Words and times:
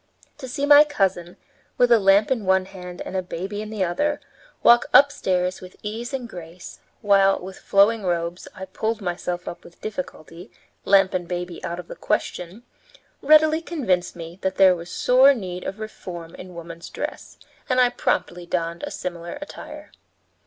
To 0.39 0.47
see 0.47 0.65
my 0.65 0.83
cousin, 0.83 1.37
with 1.77 1.91
a 1.91 1.99
lamp 1.99 2.31
in 2.31 2.43
one 2.43 2.65
hand 2.65 3.03
and 3.03 3.15
a 3.15 3.21
baby 3.21 3.61
in 3.61 3.69
the 3.69 3.83
other, 3.83 4.19
walk 4.63 4.87
upstairs 4.95 5.61
with 5.61 5.75
ease 5.83 6.11
and 6.11 6.27
grace, 6.27 6.79
while, 7.01 7.37
with 7.39 7.59
flowing 7.59 8.01
robes, 8.01 8.47
I 8.55 8.65
pulled 8.65 8.99
myself 8.99 9.47
up 9.47 9.63
with 9.63 9.79
difficulty, 9.79 10.49
lamp 10.85 11.13
and 11.13 11.27
baby 11.27 11.63
out 11.63 11.77
of 11.79 11.87
the 11.87 11.95
question, 11.95 12.63
readily 13.21 13.61
convinced 13.61 14.15
me 14.15 14.39
that 14.41 14.55
there 14.55 14.75
was 14.75 14.89
sore 14.89 15.35
need 15.35 15.63
of 15.65 15.77
reform 15.79 16.33
in 16.33 16.55
woman's 16.55 16.89
dress, 16.89 17.37
and 17.69 17.79
I 17.79 17.89
promptly 17.89 18.47
donned 18.47 18.81
a 18.81 18.89
similar 18.89 19.37
attire. 19.39 19.91